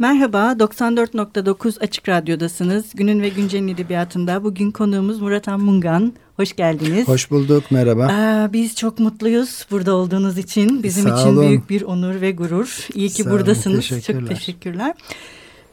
[0.00, 2.84] Merhaba, 94.9 Açık Radyo'dasınız.
[2.94, 6.12] Günün ve Güncel'in edebiyatında bugün konuğumuz Murat Mungan.
[6.36, 7.08] Hoş geldiniz.
[7.08, 8.06] Hoş bulduk, merhaba.
[8.06, 10.82] Aa, biz çok mutluyuz burada olduğunuz için.
[10.82, 11.48] Bizim Sağ için olun.
[11.48, 12.86] büyük bir onur ve gurur.
[12.94, 13.74] İyi ki Sağ buradasınız.
[13.92, 14.20] Olun, teşekkürler.
[14.20, 14.94] Çok teşekkürler.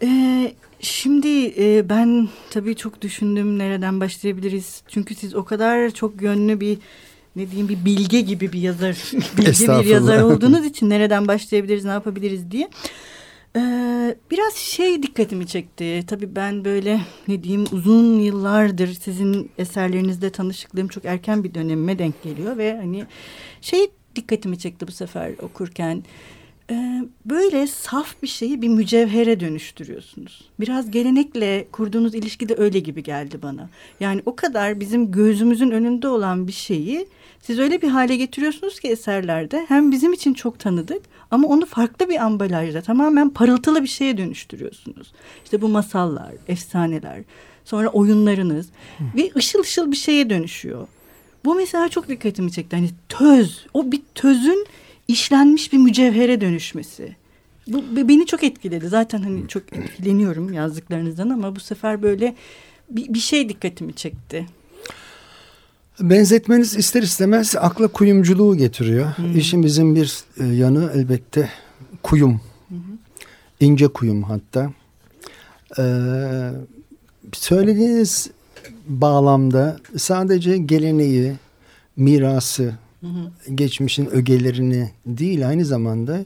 [0.03, 4.82] Ee, şimdi e, ben tabii çok düşündüm nereden başlayabiliriz.
[4.88, 6.78] Çünkü siz o kadar çok yönlü bir
[7.36, 8.96] ne diyeyim bir bilge gibi bir yazar,
[9.38, 12.70] bilge bir yazar olduğunuz için nereden başlayabiliriz, ne yapabiliriz diye.
[13.55, 16.04] Ee, biraz şey dikkatimi çekti.
[16.07, 22.23] Tabii ben böyle ne diyeyim uzun yıllardır sizin eserlerinizde tanışıklığım çok erken bir dönemime denk
[22.23, 23.05] geliyor ve hani
[23.61, 26.04] şey dikkatimi çekti bu sefer okurken.
[26.71, 30.50] Ee, böyle saf bir şeyi bir mücevhere dönüştürüyorsunuz.
[30.60, 33.69] Biraz gelenekle kurduğunuz ilişki de öyle gibi geldi bana.
[34.00, 37.08] Yani o kadar bizim gözümüzün önünde olan bir şeyi
[37.41, 42.09] siz öyle bir hale getiriyorsunuz ki eserlerde hem bizim için çok tanıdık ama onu farklı
[42.09, 45.13] bir ambalajda tamamen parıltılı bir şeye dönüştürüyorsunuz.
[45.44, 47.23] İşte bu masallar, efsaneler,
[47.66, 49.03] sonra oyunlarınız Hı.
[49.17, 50.88] ve ışıl ışıl bir şeye dönüşüyor.
[51.45, 52.75] Bu mesela çok dikkatimi çekti.
[52.75, 54.67] Hani töz, o bir tözün
[55.08, 57.16] işlenmiş bir mücevhere dönüşmesi.
[57.67, 58.88] Bu beni çok etkiledi.
[58.88, 62.36] Zaten hani çok etkileniyorum yazdıklarınızdan ama bu sefer böyle
[62.89, 64.45] bir, bir şey dikkatimi çekti.
[66.00, 69.17] Benzetmeniz ister istemez akla kuyumculuğu getiriyor.
[69.17, 69.38] Hmm.
[69.38, 71.50] İşin bizim bir e, yanı elbette
[72.03, 72.42] kuyum.
[72.67, 72.78] Hmm.
[73.59, 74.72] İnce kuyum hatta.
[75.80, 76.50] Ee,
[77.33, 78.30] söylediğiniz
[78.88, 81.33] bağlamda sadece geleneği,
[81.95, 83.07] mirası, hı
[83.55, 86.25] geçmişin ögelerini değil aynı zamanda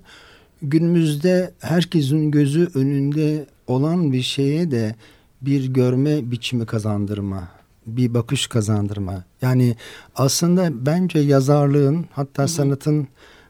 [0.62, 4.96] günümüzde herkesin gözü önünde olan bir şeye de
[5.42, 7.48] bir görme biçimi kazandırma,
[7.88, 9.24] bir bakış kazandırma.
[9.42, 9.76] Yani
[10.16, 12.52] aslında bence yazarlığın hatta hı hı.
[12.52, 13.08] sanatın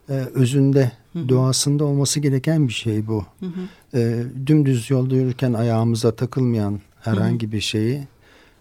[0.09, 1.29] e, özünde, hı hı.
[1.29, 3.25] doğasında olması gereken bir şey bu.
[3.39, 3.99] Hı hı.
[3.99, 7.51] E, dümdüz yolda yürürken ayağımıza takılmayan herhangi hı hı.
[7.51, 8.07] bir şeyi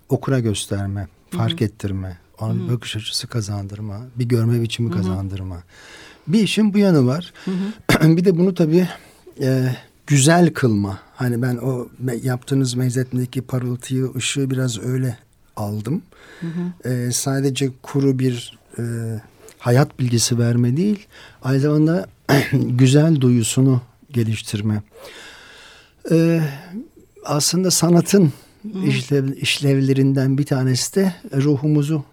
[0.09, 1.69] okura gösterme, fark hı hı.
[1.69, 5.63] ettirme, ona bir bakış açısı kazandırma, bir görme biçimi kazandırma.
[6.29, 7.33] Bir işin bu yanı var.
[8.03, 8.89] bir de bunu tabii
[9.41, 9.75] e,
[10.07, 10.99] güzel kılma.
[11.15, 11.89] Hani ben o
[12.23, 15.19] yaptığınız benzetmedeki parıltıyı, ışığı biraz öyle
[15.57, 16.03] aldım.
[16.85, 18.83] E, sadece kuru bir e,
[19.59, 21.07] hayat bilgisi verme değil,
[21.43, 22.07] aynı zamanda
[22.53, 24.83] güzel duyusunu geliştirme.
[26.11, 26.41] E,
[27.25, 28.33] aslında sanatın
[28.87, 32.05] işlev, işlevlerinden bir tanesi de ruhumuzu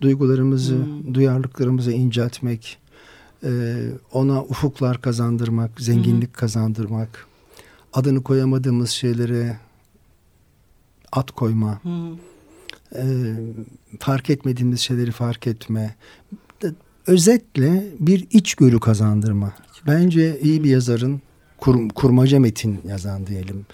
[0.00, 1.14] duygularımızı, hmm.
[1.14, 2.78] duyarlılıklarımızı inceltmek,
[3.44, 3.76] e,
[4.12, 6.32] ona ufuklar kazandırmak, zenginlik hmm.
[6.32, 7.26] kazandırmak,
[7.92, 9.58] adını koyamadığımız şeylere
[11.12, 12.12] at koyma, hmm.
[12.94, 13.34] e,
[13.98, 15.94] fark etmediğimiz şeyleri fark etme.
[17.06, 19.52] Özetle bir içgörü kazandırma.
[19.86, 21.20] Bence iyi bir yazarın
[21.58, 23.66] kur, kurmaca metin yazan diyelim.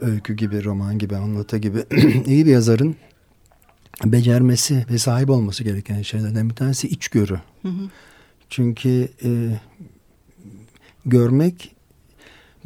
[0.00, 1.84] Öykü gibi, roman gibi, anlatı gibi
[2.26, 2.96] iyi bir yazarın
[4.04, 7.40] becermesi ve sahip olması gereken şeylerden bir tanesi içgörü.
[7.62, 7.88] Hı hı.
[8.50, 9.30] Çünkü e,
[11.06, 11.74] görmek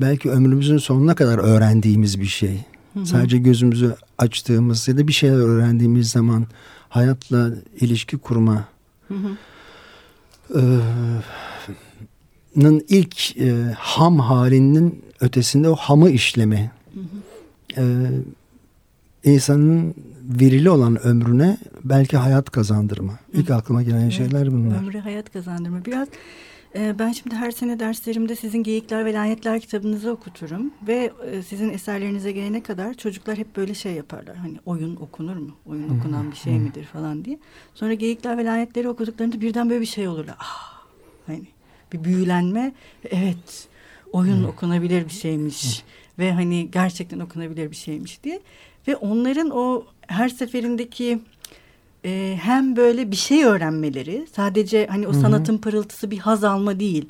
[0.00, 2.60] belki ömrümüzün sonuna kadar öğrendiğimiz bir şey.
[2.94, 3.06] Hı hı.
[3.06, 6.46] Sadece gözümüzü açtığımız ya da bir şeyler öğrendiğimiz zaman
[6.88, 8.68] hayatla ilişki kurma
[9.08, 9.36] hı hı.
[10.54, 10.62] E,
[12.56, 16.70] nın ilk e, ham halinin ötesinde o hamı işleme.
[16.94, 17.82] Hı hı.
[19.24, 23.18] E, insanın verili olan ömrüne belki hayat kazandırma.
[23.32, 24.78] İlk aklıma gelen evet, şeyler bunlar.
[24.78, 25.84] Ömrü hayat kazandırma.
[25.84, 26.08] Biraz
[26.76, 30.70] e, ben şimdi her sene derslerimde sizin Geyikler ve Lanetler kitabınızı okuturum.
[30.86, 34.36] Ve e, sizin eserlerinize gelene kadar çocuklar hep böyle şey yaparlar.
[34.36, 35.50] Hani oyun okunur mu?
[35.66, 37.38] Oyun okunan bir şey midir falan diye.
[37.74, 40.36] Sonra Geyikler ve Lanetleri okuduklarında birden böyle bir şey olurlar.
[40.38, 40.82] Ah,
[41.26, 41.42] hani
[41.92, 42.72] bir büyülenme.
[43.10, 43.68] Evet
[44.12, 45.84] oyun okunabilir bir şeymiş.
[46.18, 48.40] Ve hani gerçekten okunabilir bir şeymiş diye.
[48.88, 51.18] Ve onların o her seferindeki
[52.04, 55.20] e, hem böyle bir şey öğrenmeleri sadece hani o Hı -hı.
[55.20, 57.08] sanatın pırıltısı bir haz alma değil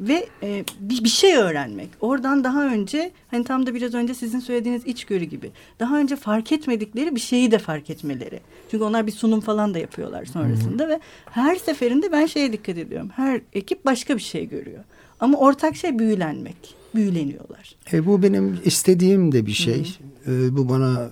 [0.00, 4.40] ve e, bir, bir şey öğrenmek oradan daha önce hani tam da biraz önce sizin
[4.40, 5.50] söylediğiniz içgörü gibi
[5.80, 8.40] daha önce fark etmedikleri bir şeyi de fark etmeleri
[8.70, 10.90] çünkü onlar bir sunum falan da yapıyorlar sonrasında Hı -hı.
[10.90, 11.00] ve
[11.30, 14.84] her seferinde ben şeye dikkat ediyorum her ekip başka bir şey görüyor
[15.20, 17.76] ama ortak şey büyülenmek büyüleniyorlar.
[17.92, 19.96] E, bu benim istediğim de bir şey.
[20.24, 20.48] Hı -hı.
[20.48, 21.10] E, bu bana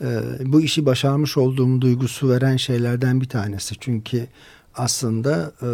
[0.00, 0.06] e,
[0.44, 3.74] bu işi başarmış olduğum duygusu veren şeylerden bir tanesi.
[3.80, 4.26] Çünkü
[4.74, 5.68] aslında e,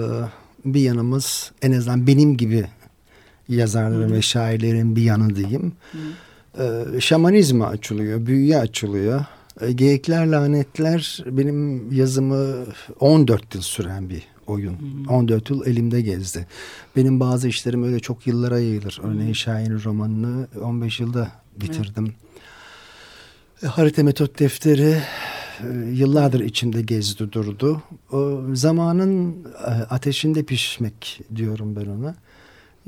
[0.65, 2.67] bir yanımız en azından benim gibi
[3.49, 5.73] yazarların ve şairlerin bir yanı diyeyim.
[6.59, 9.25] E, şamanizme açılıyor, büyüye açılıyor.
[9.61, 12.55] E, Geyikler Lanetler benim yazımı
[13.01, 14.79] 14 yıl süren bir oyun.
[14.81, 15.07] Hmm.
[15.09, 16.47] 14 yıl elimde gezdi.
[16.97, 19.01] Benim bazı işlerim öyle çok yıllara yayılır.
[19.03, 19.35] Örneğin hmm.
[19.35, 22.05] Şahin'in romanını 15 yılda bitirdim.
[23.63, 23.73] Evet.
[23.73, 25.03] Harita metot defteri
[25.61, 27.83] e, yıllardır içimde gezdi durdu.
[28.13, 32.15] O zamanın e, ateşinde pişmek diyorum ben ona.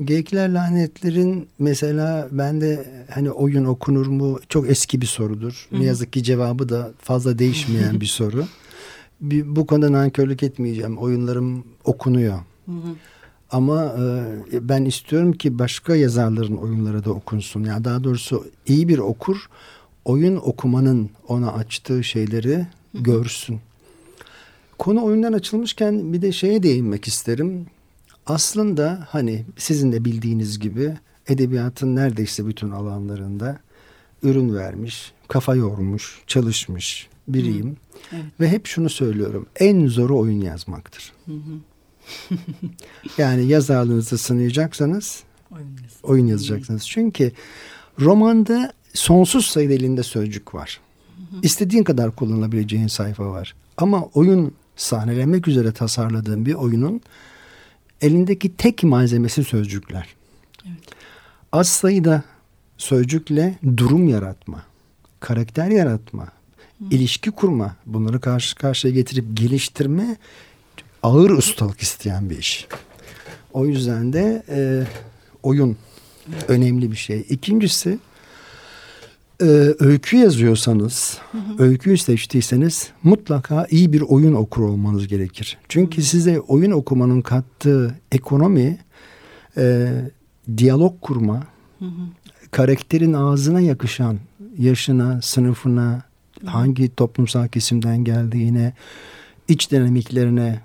[0.03, 5.67] Geyikler lanetlerin mesela bende hani oyun okunur mu çok eski bir sorudur.
[5.71, 8.45] Ne yazık ki cevabı da fazla değişmeyen bir soru.
[9.21, 10.97] Bir, bu konuda nankörlük etmeyeceğim.
[10.97, 12.39] Oyunlarım okunuyor.
[13.51, 17.63] Ama e, ben istiyorum ki başka yazarların oyunları da okunsun.
[17.63, 19.49] Yani daha doğrusu iyi bir okur
[20.05, 23.59] oyun okumanın ona açtığı şeyleri görsün.
[24.77, 27.65] Konu oyundan açılmışken bir de şeye değinmek isterim.
[28.25, 33.59] Aslında hani sizin de bildiğiniz gibi edebiyatın neredeyse bütün alanlarında
[34.23, 37.77] ürün vermiş, kafa yormuş, çalışmış biriyim.
[38.11, 38.23] Evet.
[38.39, 39.45] Ve hep şunu söylüyorum.
[39.55, 41.13] En zoru oyun yazmaktır.
[43.17, 46.87] yani yazarlığınızı sınayacaksanız oyun, oyun yazacaksınız.
[46.87, 47.31] Çünkü
[47.99, 50.79] romanda sonsuz sayıda elinde sözcük var.
[51.43, 53.55] İstediğin kadar kullanabileceğin sayfa var.
[53.77, 57.01] Ama oyun sahnelemek üzere tasarladığım bir oyunun
[58.01, 60.15] elindeki tek malzemesi sözcükler.
[60.65, 60.79] Evet.
[61.51, 62.23] Az sayıda
[62.77, 64.63] sözcükle durum yaratma,
[65.19, 66.38] karakter yaratma, Hı.
[66.91, 70.17] İlişki kurma, bunları karşı karşıya getirip geliştirme
[71.03, 72.67] ağır ustalık isteyen bir iş.
[73.53, 74.83] O yüzden de e,
[75.43, 75.77] oyun
[76.47, 77.25] önemli bir şey.
[77.29, 77.99] İkincisi
[79.41, 79.45] e,
[79.79, 81.63] öykü yazıyorsanız, hı hı.
[81.63, 85.57] öyküyü seçtiyseniz mutlaka iyi bir oyun okur olmanız gerekir.
[85.69, 88.77] Çünkü size oyun okumanın kattığı ekonomi,
[89.57, 89.87] e,
[90.57, 91.43] diyalog kurma,
[91.79, 92.01] hı hı.
[92.51, 94.17] karakterin ağzına yakışan,
[94.57, 96.08] yaşına, sınıfına.
[96.45, 98.73] Hangi toplumsal kesimden geldiğine,
[99.47, 100.61] iç dinamiklerine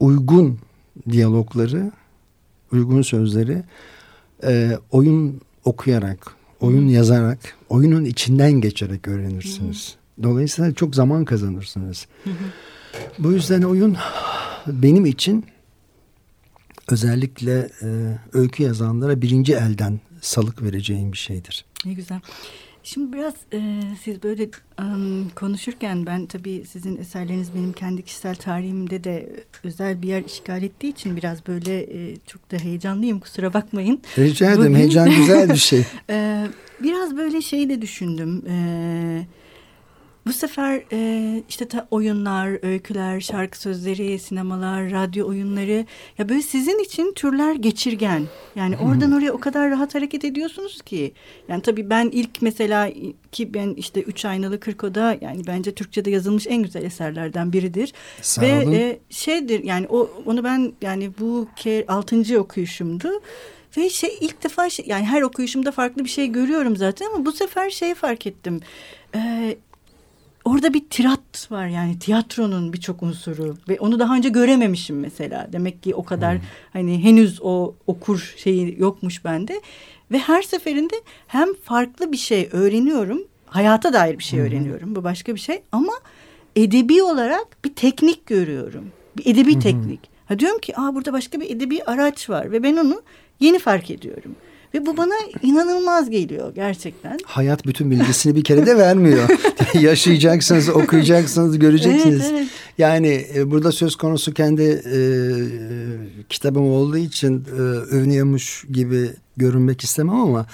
[0.00, 0.58] uygun
[1.10, 1.92] diyalogları,
[2.72, 3.62] uygun sözleri
[4.44, 9.96] e, oyun okuyarak, oyun yazarak, oyunun içinden geçerek öğrenirsiniz.
[10.22, 12.06] Dolayısıyla çok zaman kazanırsınız.
[13.18, 13.96] Bu yüzden oyun
[14.66, 15.44] benim için
[16.88, 21.64] özellikle e, öykü yazanlara birinci elden salık vereceğim bir şeydir.
[21.84, 22.20] Ne güzel.
[22.86, 24.48] Şimdi biraz e, siz böyle
[24.78, 30.62] um, konuşurken ben tabii sizin eserleriniz benim kendi kişisel tarihimde de özel bir yer işgal
[30.62, 34.02] ettiği için biraz böyle e, çok da heyecanlıyım kusura bakmayın.
[34.18, 35.84] Rica ederim Bugün, heyecan güzel bir şey.
[36.10, 36.46] e,
[36.82, 38.42] biraz böyle şey de düşündüm.
[38.48, 39.26] Evet
[40.26, 45.86] bu sefer e, işte ta, oyunlar, öyküler, şarkı sözleri, sinemalar, radyo oyunları
[46.18, 48.22] ya böyle sizin için türler geçirgen.
[48.56, 51.12] Yani oradan oraya o kadar rahat hareket ediyorsunuz ki.
[51.48, 52.90] Yani tabii ben ilk mesela
[53.32, 57.92] ki ben işte Üç Aynalı Kırk Oda yani bence Türkçe'de yazılmış en güzel eserlerden biridir.
[58.20, 63.08] Sağ Ve E, şeydir yani o onu ben yani bu ke, altıncı okuyuşumdu.
[63.76, 67.32] Ve şey ilk defa şey, yani her okuyuşumda farklı bir şey görüyorum zaten ama bu
[67.32, 68.60] sefer şey fark ettim.
[69.14, 69.56] Ee,
[70.44, 75.48] orada bir tirat var yani tiyatronun birçok unsuru ve onu daha önce görememişim mesela.
[75.52, 76.44] Demek ki o kadar hmm.
[76.72, 79.60] hani henüz o okur şeyi yokmuş bende
[80.12, 80.94] ve her seferinde
[81.26, 84.46] hem farklı bir şey öğreniyorum, hayata dair bir şey hmm.
[84.46, 84.94] öğreniyorum.
[84.94, 85.92] Bu başka bir şey ama
[86.56, 88.84] edebi olarak bir teknik görüyorum.
[89.18, 89.60] Bir edebi hmm.
[89.60, 90.00] teknik.
[90.26, 93.02] Ha diyorum ki, aa burada başka bir edebi araç var ve ben onu
[93.40, 94.36] yeni fark ediyorum.
[94.74, 97.18] Ve bu bana inanılmaz geliyor gerçekten.
[97.24, 99.28] Hayat bütün bilgisini bir kere de vermiyor.
[99.80, 102.20] Yaşayacaksınız, okuyacaksınız, göreceksiniz.
[102.20, 102.48] Evet, evet.
[102.78, 104.98] Yani e, burada söz konusu kendi e,
[106.28, 110.46] kitabım olduğu için e, övünüyormuş gibi görünmek istemem ama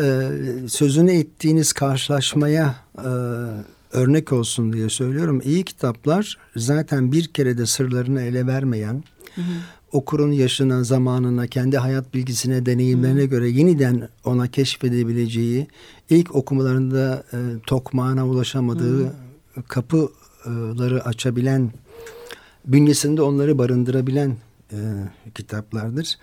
[0.00, 0.28] e,
[0.68, 3.08] sözünü ettiğiniz karşılaşmaya e,
[3.92, 5.40] örnek olsun diye söylüyorum.
[5.44, 9.54] İyi kitaplar zaten bir kere de sırlarını ele vermeyen, hı hı
[9.92, 15.66] okurun yaşına, zamanına, kendi hayat bilgisine, deneyimlerine göre yeniden ona keşfedebileceği,
[16.10, 19.62] ilk okumalarında e, tokmağına ulaşamadığı hmm.
[19.68, 21.70] kapıları açabilen,
[22.66, 24.36] bünyesinde onları barındırabilen
[24.72, 24.78] e,
[25.34, 26.18] kitaplardır.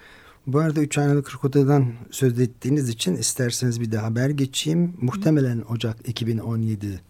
[0.48, 4.94] Bu arada Üç Aynalı Kırk Oda'dan söz ettiğiniz için isterseniz bir de haber geçeyim.
[5.02, 7.02] Muhtemelen Ocak 2017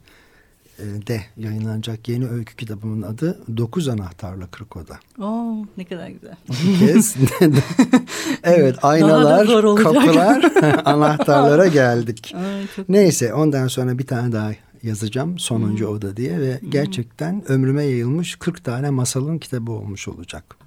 [0.79, 4.99] de yayınlanacak yeni öykü kitabımın adı Dokuz Anahtarla Kırk Oda.
[5.19, 6.35] Oo, ne kadar güzel.
[6.79, 7.15] Kez.
[8.43, 10.51] evet aynalar, kapılar,
[10.85, 12.35] anahtarlara geldik.
[12.37, 14.51] Ay, Neyse ondan sonra bir tane daha
[14.83, 15.93] yazacağım sonuncu hmm.
[15.93, 16.69] oda diye ve hmm.
[16.69, 20.57] gerçekten ömrüme yayılmış 40 tane masalın kitabı olmuş olacak.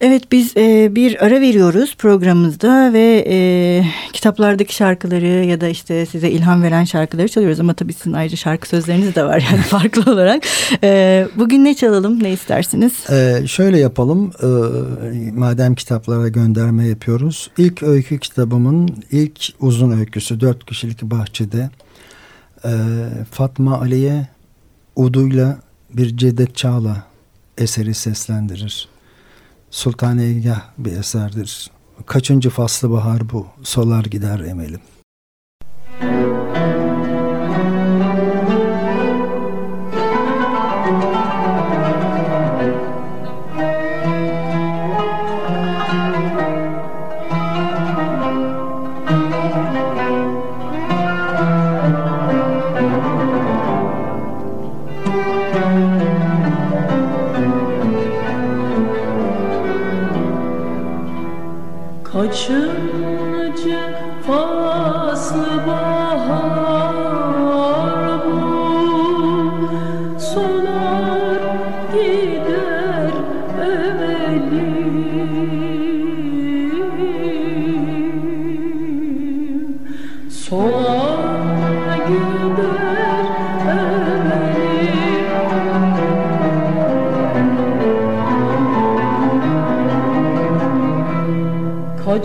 [0.00, 3.38] Evet biz e, bir ara veriyoruz programımızda ve e,
[4.12, 8.68] kitaplardaki şarkıları ya da işte size ilham veren şarkıları çalıyoruz ama tabii sizin ayrıca şarkı
[8.68, 10.42] sözleriniz de var yani farklı olarak.
[10.82, 12.92] E, bugün ne çalalım ne istersiniz?
[13.10, 14.48] Ee, şöyle yapalım e,
[15.30, 17.50] madem kitaplara gönderme yapıyoruz.
[17.58, 21.70] İlk öykü kitabımın ilk uzun öyküsü dört kişilik bahçede
[22.64, 22.70] e,
[23.30, 24.28] Fatma Ali'ye
[24.96, 25.58] Udu'yla
[25.90, 27.02] bir Cedet Çağla
[27.58, 28.88] eseri seslendirir.
[29.70, 31.70] Sultan Eygah bir eserdir.
[32.06, 34.80] Kaçıncı faslı bahar bu, solar gider emelim.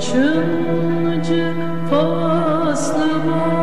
[0.04, 1.54] Çılgıncı
[1.90, 3.63] faslı var.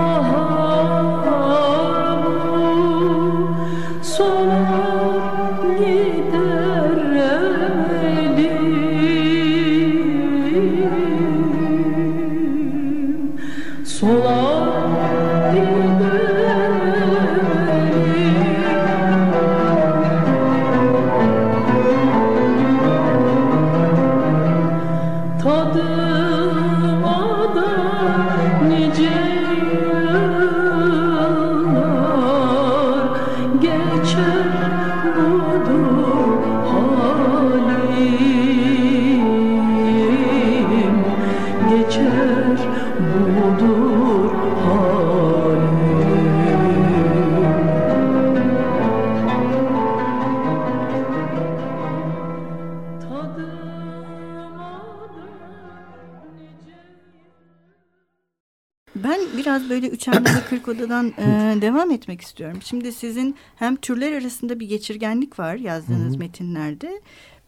[60.68, 62.58] Odadan e, devam etmek istiyorum.
[62.64, 66.18] Şimdi sizin hem türler arasında bir geçirgenlik var yazdığınız Hı-hı.
[66.18, 67.00] metinlerde.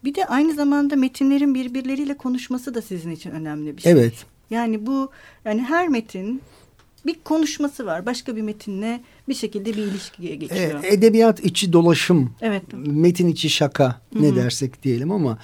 [0.05, 3.93] Bir de aynı zamanda metinlerin birbirleriyle konuşması da sizin için önemli bir şey.
[3.93, 4.14] Evet.
[4.50, 5.11] Yani bu
[5.45, 6.43] yani her metin
[7.07, 8.07] bir konuşması var.
[8.07, 10.85] Başka bir metinle bir şekilde bir ilişkiye geçiyor.
[10.85, 12.35] E, edebiyat içi dolaşım.
[12.41, 12.62] Evet.
[12.87, 14.23] Metin içi şaka Hı-hı.
[14.23, 15.38] ne dersek diyelim ama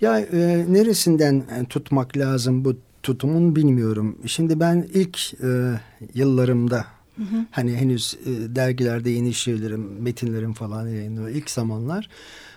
[0.00, 4.18] ya e, neresinden tutmak lazım bu tutumun bilmiyorum.
[4.26, 5.80] Şimdi ben ilk e,
[6.14, 7.46] yıllarımda Hı hı.
[7.50, 12.08] Hani henüz e, dergilerde yeni şiirlerim, metinlerim falan yayınlıyor ilk zamanlar.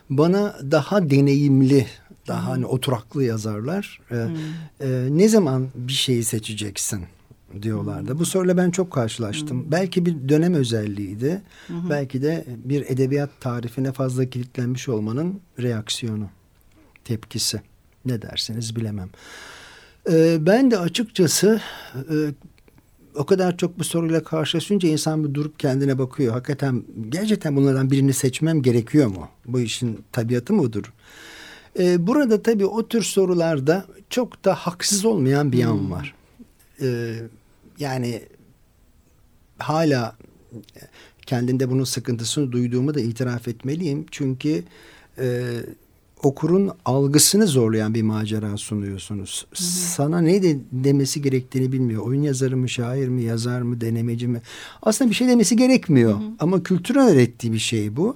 [0.10, 1.86] Bana daha deneyimli,
[2.28, 2.52] daha hı.
[2.52, 4.00] hani oturaklı yazarlar.
[4.12, 4.28] E,
[4.80, 7.06] e, ne zaman bir şeyi seçeceksin?
[7.62, 8.12] diyorlardı.
[8.12, 8.20] Hı.
[8.20, 9.66] Bu soruyla ben çok karşılaştım.
[9.66, 9.72] Hı.
[9.72, 11.42] Belki bir dönem özelliğiydi.
[11.68, 11.90] Hı hı.
[11.90, 16.30] Belki de bir edebiyat tarifine fazla kilitlenmiş olmanın reaksiyonu,
[17.04, 17.62] tepkisi.
[18.06, 19.10] Ne derseniz bilemem.
[20.12, 21.62] Ee, ben de açıkçası
[21.96, 22.16] e,
[23.16, 26.34] o kadar çok bu soruyla karşılaşınca insan bir durup kendine bakıyor.
[26.34, 29.30] Hakikaten gerçekten bunlardan birini seçmem gerekiyor mu?
[29.46, 30.94] Bu işin tabiatı mıdır?
[31.80, 35.92] Ee, burada tabii o tür sorularda çok da haksız olmayan bir yan hmm.
[35.92, 36.14] var.
[36.82, 37.16] Ee,
[37.80, 38.24] yani
[39.58, 40.16] hala
[41.26, 44.06] kendinde bunun sıkıntısını duyduğumu da itiraf etmeliyim.
[44.12, 44.64] Çünkü
[45.18, 45.44] e,
[46.24, 49.46] okurun algısını zorlayan bir macera sunuyorsunuz.
[49.50, 49.68] Hı hı.
[49.68, 52.02] Sana ne de demesi gerektiğini bilmiyor.
[52.02, 54.42] Oyun yazarı mı, şair mi, yazar mı, denemeci mi?
[54.82, 56.14] Aslında bir şey demesi gerekmiyor.
[56.14, 56.32] Hı hı.
[56.40, 58.16] Ama kültürün öğrettiği bir şey bu.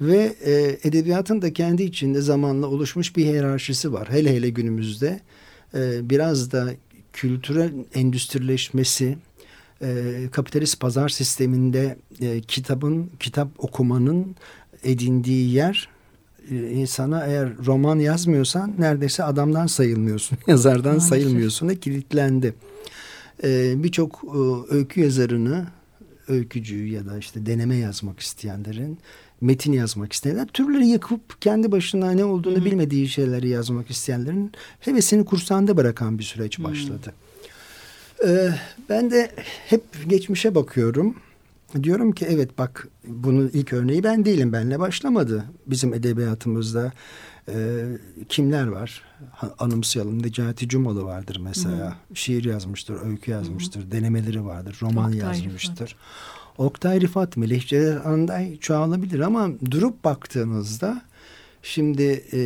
[0.00, 4.08] Ve e, edebiyatın da kendi içinde zamanla oluşmuş bir hiyerarşisi var.
[4.10, 5.20] Hele hele günümüzde
[5.74, 6.70] e, biraz da
[7.12, 9.18] kültürel endüstrileşmesi,
[9.82, 14.36] e, kapitalist pazar sisteminde e, kitabın, kitap okumanın
[14.84, 15.88] edindiği yer
[16.50, 20.38] insana eğer roman yazmıyorsan neredeyse adamdan sayılmıyorsun.
[20.46, 21.08] Yazardan Maalesef.
[21.08, 22.54] sayılmıyorsun ve kilitlendi.
[23.44, 25.66] Ee, Birçok e, öykü yazarını
[26.28, 28.98] öykücüyü ya da işte deneme yazmak isteyenlerin
[29.40, 32.64] metin yazmak isteyenler türleri yıkıp kendi başına ne olduğunu Hı-hı.
[32.64, 37.12] bilmediği şeyleri yazmak isteyenlerin hevesini kursağında bırakan bir süreç başladı.
[38.26, 38.48] Ee,
[38.88, 39.30] ben de
[39.66, 41.16] hep geçmişe bakıyorum.
[41.82, 44.52] Diyorum ki evet bak bunun ilk örneği ben değilim.
[44.52, 45.44] Benle başlamadı.
[45.66, 46.92] Bizim edebiyatımızda
[47.48, 47.86] e,
[48.28, 49.02] kimler var?
[49.58, 50.22] Anımsayalım.
[50.22, 51.90] Necati Cumalı vardır mesela.
[51.90, 52.16] Hı.
[52.16, 53.86] Şiir yazmıştır, öykü yazmıştır.
[53.86, 53.90] Hı.
[53.90, 55.86] Denemeleri vardır, roman Oktay yazmıştır.
[55.86, 56.58] Rifat.
[56.58, 61.02] Oktay Rifat, Melih Celal Anday çoğalabilir ama durup baktığınızda
[61.62, 62.02] şimdi
[62.32, 62.40] e,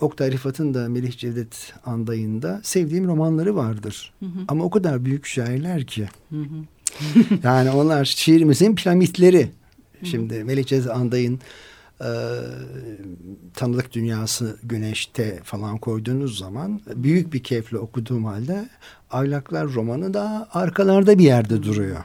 [0.00, 4.12] Oktay Rifat'ın da Melih Cevdet Anday'ın sevdiğim romanları vardır.
[4.20, 4.38] Hı hı.
[4.48, 6.08] Ama o kadar büyük şairler ki.
[6.30, 6.64] Hı hı.
[7.42, 9.48] yani onlar şiirimizin piramitleri.
[10.02, 11.40] Şimdi Melih Anday'ın
[12.00, 12.10] e,
[13.54, 18.68] tanıdık dünyası güneşte falan koyduğunuz zaman büyük bir keyifle okuduğum halde
[19.10, 22.04] Aylaklar romanı da arkalarda bir yerde duruyor.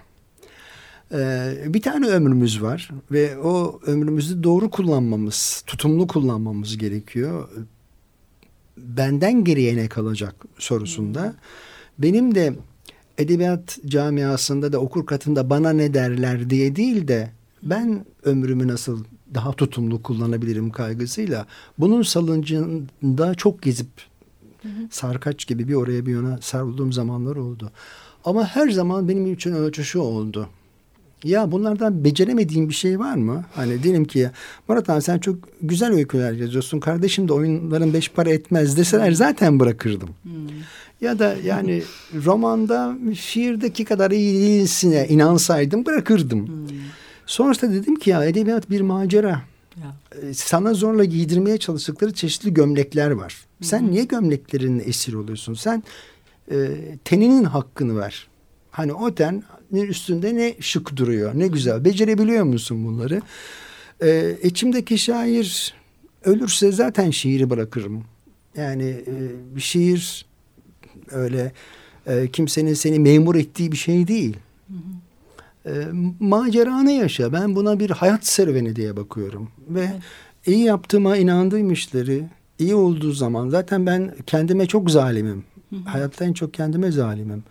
[1.14, 7.50] Ee, bir tane ömrümüz var ve o ömrümüzü doğru kullanmamız, tutumlu kullanmamız gerekiyor.
[8.78, 11.36] Benden geriye ne kalacak sorusunda.
[12.00, 12.54] Benim de
[13.20, 17.32] edebiyat camiasında da okur katında bana ne derler diye değil de
[17.64, 21.46] ben ömrümü nasıl daha tutumlu kullanabilirim kaygısıyla
[21.78, 23.90] bunun salıncında çok gezip
[24.92, 27.72] sarkaç gibi bir oraya bir yana sarıldığım zamanlar oldu.
[28.26, 30.50] Ama her zaman benim için ölçü şu oldu.
[31.24, 33.46] Ya bunlardan beceremediğin bir şey var mı?
[33.56, 34.32] Hani diyelim ki
[34.68, 36.80] Murat abi sen çok güzel öyküler yazıyorsun.
[36.80, 40.10] Kardeşim de oyunların beş para etmez deseler zaten bırakırdım.
[40.24, 40.32] Hmm.
[41.02, 41.84] Ya da yani
[42.26, 46.48] romanda şiirdeki kadar iyi değilsine inansaydım bırakırdım.
[46.48, 46.78] Hmm.
[47.26, 49.42] Sonrasında dedim ki ya edebiyat bir macera.
[49.84, 49.96] Ya.
[50.22, 53.36] Ee, sana zorla giydirmeye çalıştıkları çeşitli gömlekler var.
[53.58, 53.68] Hmm.
[53.68, 55.54] Sen niye gömleklerin esir oluyorsun?
[55.54, 55.84] Sen
[56.52, 56.58] e,
[57.06, 58.28] teninin hakkını ver.
[58.72, 61.86] Hani o ten üstünde ne şık duruyor, ne güzel.
[61.86, 63.22] Becerebiliyor musun bunları?
[64.04, 65.74] Ee, içimdeki şair
[66.26, 68.04] ölürse zaten şiiri bırakırım.
[68.58, 69.16] Yani e,
[69.56, 70.29] bir şiir
[71.12, 71.52] öyle
[72.08, 74.38] e, kimsenin seni memur ettiği bir şey değil.
[74.68, 75.00] Hı hı.
[75.66, 75.88] E,
[76.20, 77.34] maceranı yaşa.
[77.34, 79.50] Ben buna bir hayat serüveni diye bakıyorum.
[79.70, 80.02] Ve evet.
[80.46, 82.24] iyi yaptığıma inandığım işleri
[82.60, 85.44] iyi olduğu zaman zaten ben kendime çok zalimim.
[85.70, 85.80] Hı hı.
[85.86, 87.44] Hayatta en çok kendime zalimim.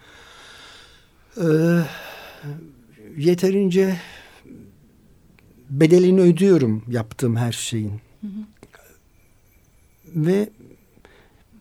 [1.37, 1.45] Ee,
[3.17, 3.97] yeterince
[5.71, 7.93] bedelini ödüyorum yaptığım her şeyin.
[8.21, 8.31] Hı hı.
[10.15, 10.49] Ve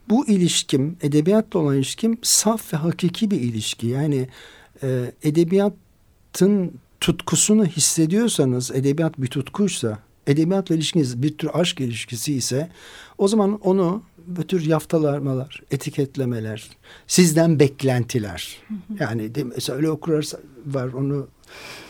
[0.09, 3.87] bu ilişkim, edebiyatla olan ilişkim saf ve hakiki bir ilişki.
[3.87, 4.27] Yani
[4.83, 12.69] e, edebiyatın tutkusunu hissediyorsanız, edebiyat bir tutkuysa, edebiyatla ilişkiniz bir tür aşk ilişkisi ise
[13.17, 16.69] o zaman onu bu tür yaftalarmalar, etiketlemeler,
[17.07, 18.57] sizden beklentiler.
[18.99, 20.25] Yani mesela öyle okurlar
[20.65, 21.27] var onu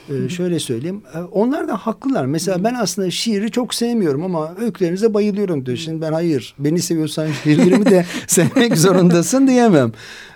[0.09, 1.01] e, şöyle söyleyeyim.
[1.13, 2.25] E, onlar da haklılar.
[2.25, 5.77] Mesela ben aslında şiiri çok sevmiyorum ama öykülerinize bayılıyorum diyor.
[5.77, 9.91] Şimdi ben hayır beni seviyorsan şiirlerimi de sevmek zorundasın diyemem.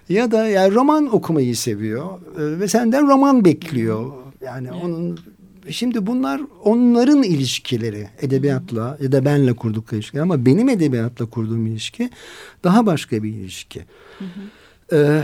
[0.09, 2.05] Ya da yani roman okumayı seviyor
[2.39, 4.11] e, ve senden roman bekliyor.
[4.41, 5.19] Yani onun
[5.69, 12.09] Şimdi bunlar onların ilişkileri edebiyatla ya da benle kurdukları ilişki ama benim edebiyatla kurduğum ilişki
[12.63, 13.85] daha başka bir ilişki.
[14.19, 14.97] Hı hı.
[14.97, 15.23] Ee,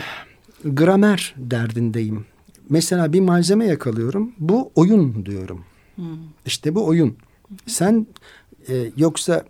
[0.64, 2.26] gramer derdindeyim.
[2.70, 4.32] Mesela bir malzeme yakalıyorum.
[4.40, 5.66] Bu oyun diyorum.
[5.96, 6.02] Hı.
[6.46, 7.10] İşte bu oyun.
[7.10, 7.56] Hı.
[7.66, 8.08] Sen
[8.70, 9.46] e, yoksa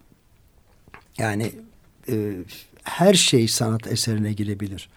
[1.18, 1.52] yani
[2.10, 2.34] e,
[2.84, 4.90] her şey sanat eserine girebilir.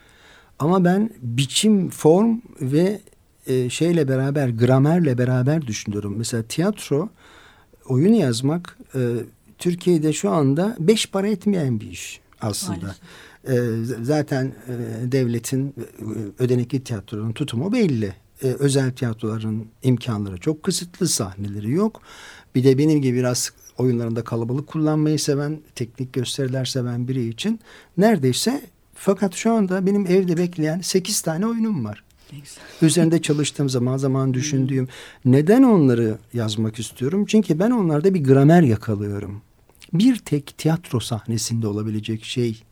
[0.59, 3.00] Ama ben biçim, form ve
[3.46, 6.14] e, şeyle beraber gramerle beraber düşünüyorum.
[6.18, 7.09] Mesela tiyatro
[7.88, 9.00] oyun yazmak e,
[9.59, 12.94] Türkiye'de şu anda beş para etmeyen bir iş aslında.
[13.48, 13.55] E,
[14.03, 18.14] zaten e, devletin e, ödenekli tiyatronun tutumu belli.
[18.42, 22.00] E, özel tiyatroların imkanları çok kısıtlı, sahneleri yok.
[22.55, 27.61] Bir de benim gibi biraz oyunlarında kalabalık kullanmayı seven, teknik gösteriler seven biri için
[27.96, 28.62] neredeyse
[28.94, 32.05] fakat şu anda benim evde bekleyen sekiz tane oyunum var.
[32.83, 34.88] Üzerinde çalıştığım zaman zaman düşündüğüm
[35.24, 37.24] neden onları yazmak istiyorum?
[37.26, 39.42] Çünkü ben onlarda bir gramer yakalıyorum.
[39.92, 42.62] Bir tek tiyatro sahnesinde olabilecek şey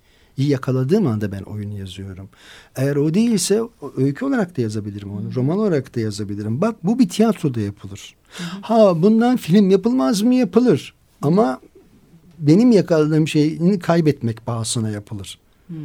[0.46, 2.28] yakaladığım anda ben oyun yazıyorum.
[2.76, 3.60] Eğer o değilse
[3.96, 5.34] öykü olarak da yazabilirim onu.
[5.34, 6.60] Roman olarak da yazabilirim.
[6.60, 8.14] Bak bu bir tiyatroda yapılır.
[8.60, 10.34] Ha bundan film yapılmaz mı?
[10.34, 10.94] Yapılır.
[11.22, 11.60] Ama
[12.38, 15.38] benim yakaladığım şeyini kaybetmek bahasına yapılır.
[15.66, 15.76] Hmm.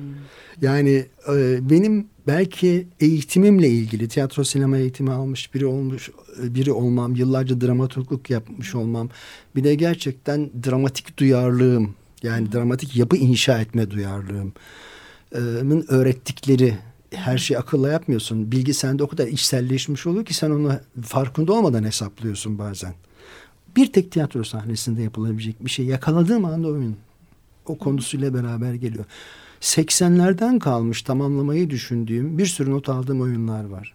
[0.61, 7.61] Yani e, benim belki eğitimimle ilgili tiyatro sinema eğitimi almış biri olmuş biri olmam, yıllarca
[7.61, 9.09] dramaturgluk yapmış olmam,
[9.55, 16.77] bir de gerçekten dramatik duyarlılığım yani dramatik yapı inşa etme duyarlılığımın öğrettikleri
[17.11, 18.51] her şeyi akılla yapmıyorsun.
[18.51, 22.93] Bilgi sende o kadar içselleşmiş oluyor ki sen onu farkında olmadan hesaplıyorsun bazen.
[23.75, 26.95] Bir tek tiyatro sahnesinde yapılabilecek bir şey yakaladığım anda oyun
[27.65, 29.05] o konusuyla beraber geliyor.
[29.61, 33.93] 80'lerden kalmış tamamlamayı düşündüğüm bir sürü not aldığım oyunlar var.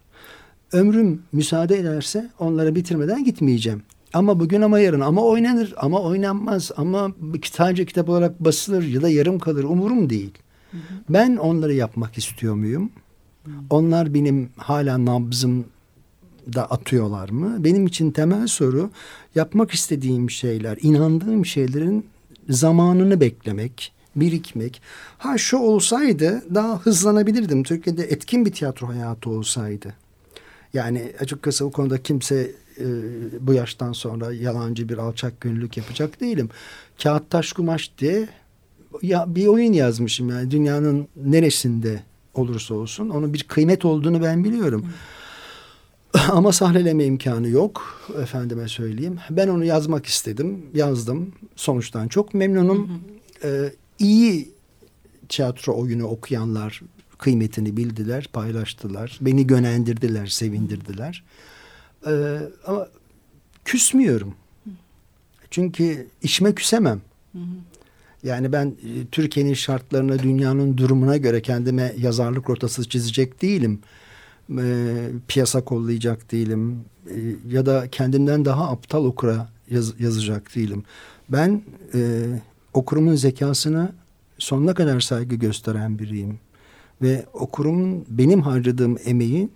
[0.73, 3.83] ömrüm müsaade ederse onları bitirmeden gitmeyeceğim.
[4.13, 7.13] Ama bugün ama yarın ama oynanır ama oynanmaz ama
[7.53, 10.39] sadece kitap olarak basılır ya da yarım kalır umurum değil.
[10.71, 10.81] Hı hı.
[11.09, 12.91] Ben onları yapmak istiyor muyum?
[13.45, 13.51] Hı.
[13.71, 15.65] Onlar benim hala nabzım
[16.55, 17.65] da atıyorlar mı?
[17.65, 18.91] Benim için temel soru
[19.35, 22.07] yapmak istediğim şeyler, inandığım şeylerin
[22.49, 24.83] zamanını beklemek, birikmek.
[25.19, 27.63] Ha şu olsaydı daha hızlanabilirdim.
[27.63, 29.95] Türkiye'de etkin bir tiyatro hayatı olsaydı.
[30.75, 32.51] Yani açıkçası o konuda kimse
[32.81, 32.87] e,
[33.41, 36.49] bu yaştan sonra yalancı bir alçak gönüllülük yapacak değilim.
[37.03, 38.29] Kağıt taş kumaş diye
[39.03, 42.03] ya bir oyun yazmışım yani dünyanın neresinde
[42.35, 44.87] olursa olsun onun bir kıymet olduğunu ben biliyorum.
[46.29, 49.19] Ama sahneleme imkanı yok efendime söyleyeyim.
[49.31, 50.67] Ben onu yazmak istedim.
[50.75, 51.33] Yazdım.
[51.57, 53.03] Sonuçtan çok memnunum.
[53.45, 54.51] Ee, iyi
[55.29, 56.83] tiyatro oyunu okuyanlar
[57.19, 59.19] kıymetini bildiler, paylaştılar.
[59.21, 61.25] Beni gönendirdiler, sevindirdiler.
[62.07, 62.89] Ee, ama
[63.65, 64.35] küsmüyorum.
[65.51, 67.01] Çünkü işime küsemem.
[68.23, 73.81] Yani ben e, Türkiye'nin şartlarına, dünyanın durumuna göre kendime yazarlık rotası çizecek değilim.
[74.59, 74.95] E,
[75.29, 76.85] piyasa kollayacak değilim.
[77.11, 77.17] E,
[77.49, 80.85] ya da kendimden daha aptal okura yaz, yazacak değilim.
[81.29, 81.63] Ben
[81.95, 82.25] e,
[82.75, 83.93] okurumun zekasına
[84.39, 86.39] sonuna kadar saygı gösteren biriyim.
[87.03, 89.49] Ve okurumun benim harcadığım emeği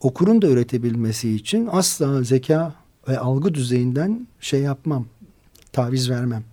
[0.00, 2.74] okurun da üretebilmesi için asla zeka
[3.08, 5.06] ve algı düzeyinden şey yapmam,
[5.72, 6.44] taviz vermem.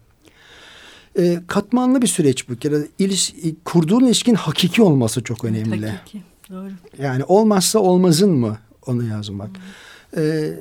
[1.20, 2.56] E, katmanlı bir süreç bu.
[2.56, 3.34] kere iliş,
[3.66, 5.90] kurduğun ilişkin hakiki olması çok önemli.
[5.90, 6.72] Hakiki, doğru.
[6.98, 9.50] Yani olmazsa olmazın mı onu yazmak.
[9.50, 10.24] Hmm.
[10.24, 10.54] E,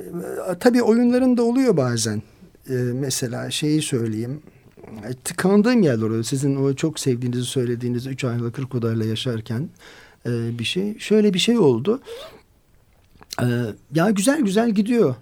[0.59, 2.21] tabii oyunların da oluyor bazen.
[2.69, 4.41] E, mesela şeyi söyleyeyim.
[5.09, 6.23] E, tıkandığım yerler oluyor.
[6.23, 9.69] Sizin o çok sevdiğinizi söylediğiniz üç aylık kırk odayla yaşarken
[10.25, 10.99] e, bir şey.
[10.99, 12.01] Şöyle bir şey oldu.
[13.41, 13.45] E,
[13.93, 15.15] ya güzel güzel gidiyor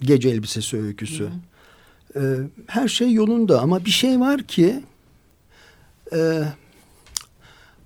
[0.00, 1.28] gece elbisesi öyküsü.
[2.16, 2.20] E,
[2.66, 4.82] her şey yolunda ama bir şey var ki
[6.12, 6.42] e,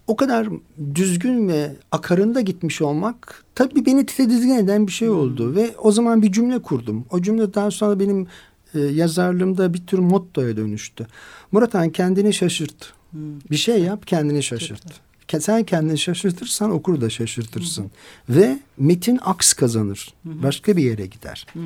[0.07, 0.49] o kadar
[0.95, 5.55] düzgün ve akarında gitmiş olmak tabii beni tedirgin eden bir şey oldu.
[5.55, 7.05] Ve o zaman bir cümle kurdum.
[7.11, 8.27] O cümleden sonra benim
[8.75, 11.07] e, yazarlığımda bir tür mottoya dönüştü.
[11.53, 12.93] Murat Han kendini şaşırt.
[13.11, 13.41] Hmm.
[13.51, 15.01] Bir şey yap kendini şaşırt.
[15.39, 17.85] Sen kendini şaşırtırsan okur da şaşırtırsın.
[17.85, 17.89] Hı
[18.29, 20.15] Ve metin aks kazanır.
[20.23, 21.47] Hı Başka bir yere gider.
[21.53, 21.61] Hı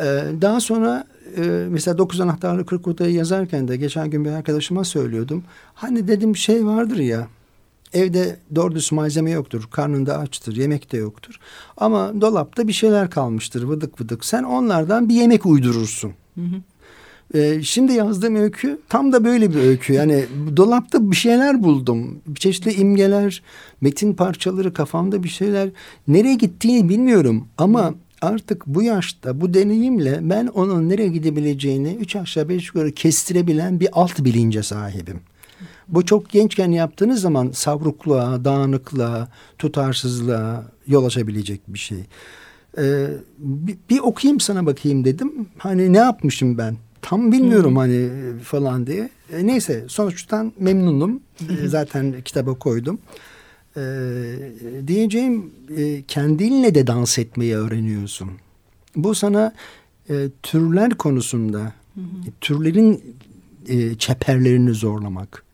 [0.00, 1.04] Ee, daha sonra
[1.36, 5.44] e, mesela Dokuz Anahtarlı Kırk Odayı yazarken de geçen gün bir arkadaşıma söylüyordum.
[5.74, 7.28] Hani dedim şey vardır ya
[7.92, 9.68] evde doğru düz malzeme yoktur.
[9.70, 10.56] Karnında açtır.
[10.56, 11.40] Yemek de yoktur.
[11.76, 14.24] Ama dolapta bir şeyler kalmıştır vıdık vıdık.
[14.24, 16.12] Sen onlardan bir yemek uydurursun.
[16.34, 16.62] Hı hı.
[17.34, 19.92] Ee, şimdi yazdığım öykü tam da böyle bir öykü.
[19.92, 20.24] Yani
[20.56, 22.20] dolapta bir şeyler buldum.
[22.34, 23.42] Çeşitli imgeler,
[23.80, 25.68] metin parçaları kafamda bir şeyler.
[26.08, 32.48] Nereye gittiğini bilmiyorum ama artık bu yaşta bu deneyimle ben onun nereye gidebileceğini üç aşağı
[32.48, 35.20] beş yukarı kestirebilen bir alt bilince sahibim.
[35.90, 41.98] Bu çok gençken yaptığınız zaman savrukluğa, dağınıklığa, tutarsızlığa yol açabilecek bir şey.
[42.78, 43.06] Ee,
[43.38, 45.46] bir, bir okuyayım sana bakayım dedim.
[45.58, 46.76] Hani ne yapmışım ben?
[47.02, 47.76] Tam bilmiyorum hmm.
[47.76, 48.10] hani
[48.42, 49.10] falan diye.
[49.32, 51.20] E, neyse sonuçtan memnunum.
[51.64, 52.98] e, zaten kitaba koydum.
[53.76, 53.82] E,
[54.86, 58.30] diyeceğim e, kendinle de dans etmeyi öğreniyorsun.
[58.96, 59.52] Bu sana
[60.10, 62.04] e, türler konusunda hmm.
[62.40, 63.16] türlerin
[63.68, 65.49] e, çeperlerini zorlamak.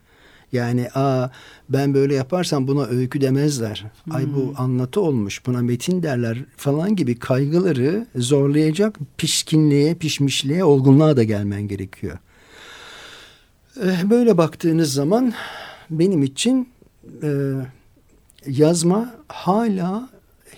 [0.52, 1.28] Yani aa
[1.68, 3.84] ben böyle yaparsam buna öykü demezler.
[4.04, 4.14] Hmm.
[4.14, 4.60] Ay bu hmm.
[4.60, 12.18] anlatı olmuş buna metin derler falan gibi kaygıları zorlayacak pişkinliğe, pişmişliğe, olgunluğa da gelmen gerekiyor.
[13.82, 15.32] Eh, böyle baktığınız zaman
[15.90, 16.68] benim için
[17.22, 17.28] e,
[18.46, 20.08] yazma hala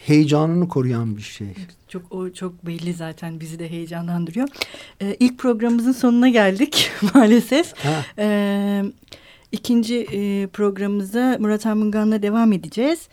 [0.06, 1.48] heyecanını koruyan bir şey.
[1.88, 4.48] Çok o çok belli zaten bizi de heyecanlandırıyor.
[5.02, 7.74] Ee, ilk programımızın sonuna geldik maalesef.
[8.18, 8.84] Ee,
[9.52, 13.08] İkinci e, programımıza Murat Armungan'la devam edeceğiz.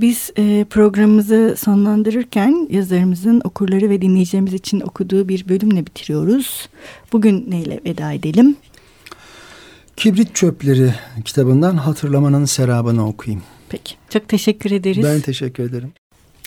[0.00, 6.68] Biz e, programımızı sonlandırırken yazarımızın okurları ve dinleyicilerimiz için okuduğu bir bölümle bitiriyoruz.
[7.12, 8.56] Bugün neyle veda edelim?
[9.96, 13.42] Kibrit Çöpleri kitabından Hatırlamanın Serabını okuyayım.
[13.68, 15.04] Peki, çok teşekkür ederiz.
[15.04, 15.92] Ben teşekkür ederim.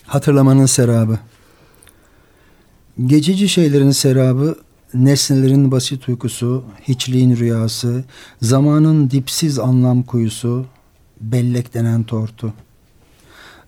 [0.06, 1.20] Hatırlamanın Serabı.
[3.06, 4.56] Geçici şeylerin serabı
[4.93, 8.04] nesnelerin basit uykusu, hiçliğin rüyası,
[8.41, 10.65] zamanın dipsiz anlam kuyusu,
[11.21, 12.54] bellek denen tortu.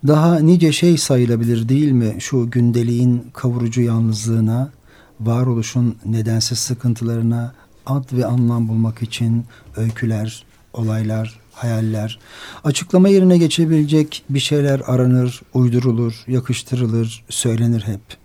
[0.07, 4.71] Daha nice şey sayılabilir değil mi şu gündeliğin kavurucu yalnızlığına,
[5.19, 7.53] varoluşun nedensiz sıkıntılarına
[7.85, 9.45] ad ve anlam bulmak için
[9.77, 12.19] öyküler, olaylar, hayaller.
[12.63, 18.20] Açıklama yerine geçebilecek bir şeyler aranır, uydurulur, yakıştırılır, söylenir hep.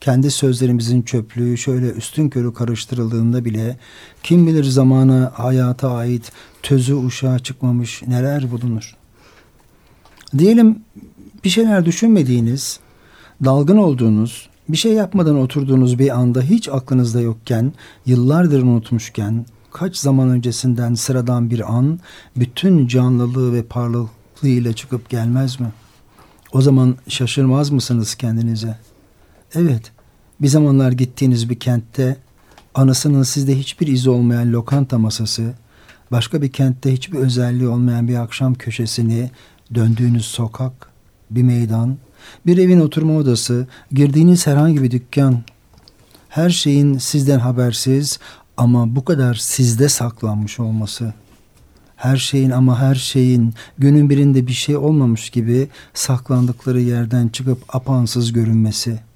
[0.00, 3.76] Kendi sözlerimizin çöplüğü şöyle üstün körü karıştırıldığında bile
[4.22, 6.32] kim bilir zamana, hayata ait
[6.62, 8.96] tözü uşağa çıkmamış neler bulunur.
[10.38, 10.78] Diyelim
[11.44, 12.80] bir şeyler düşünmediğiniz,
[13.44, 17.72] dalgın olduğunuz, bir şey yapmadan oturduğunuz bir anda hiç aklınızda yokken,
[18.06, 22.00] yıllardır unutmuşken, kaç zaman öncesinden sıradan bir an
[22.36, 25.72] bütün canlılığı ve parlaklığıyla çıkıp gelmez mi?
[26.52, 28.78] O zaman şaşırmaz mısınız kendinize?
[29.54, 29.92] Evet,
[30.40, 32.16] bir zamanlar gittiğiniz bir kentte
[32.74, 35.54] anısının sizde hiçbir izi olmayan lokanta masası,
[36.12, 39.30] başka bir kentte hiçbir özelliği olmayan bir akşam köşesini,
[39.74, 40.90] döndüğünüz sokak,
[41.30, 41.96] bir meydan,
[42.46, 45.42] bir evin oturma odası, girdiğiniz herhangi bir dükkan,
[46.28, 48.18] her şeyin sizden habersiz
[48.56, 51.14] ama bu kadar sizde saklanmış olması.
[51.96, 58.32] Her şeyin ama her şeyin günün birinde bir şey olmamış gibi saklandıkları yerden çıkıp apansız
[58.32, 59.07] görünmesi.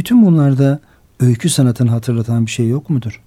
[0.00, 0.80] Bütün bunlarda
[1.20, 3.22] öykü sanatını hatırlatan bir şey yok mudur?